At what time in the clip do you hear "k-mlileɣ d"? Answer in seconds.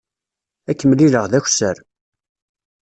0.79-1.33